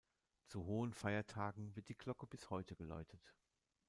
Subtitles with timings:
[0.47, 3.35] Zu hohen Feiertagen wird die Glocke bis heute geläutet.